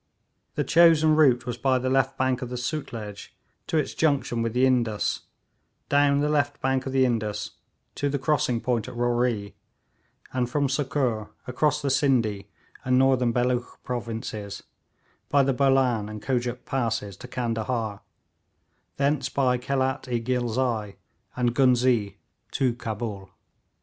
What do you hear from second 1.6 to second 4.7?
the left bank of the Sutlej to its junction with the